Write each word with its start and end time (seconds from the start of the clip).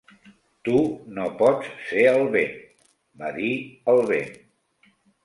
"Tu 0.67 0.77
no 1.17 1.25
pots 1.41 1.67
ser 1.89 2.05
el 2.13 2.25
vent" 2.37 2.55
va 3.21 3.29
dir 3.37 3.51
el 3.95 4.03
vent. 4.13 4.33